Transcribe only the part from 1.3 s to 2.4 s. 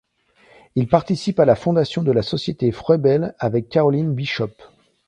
à la fondation de la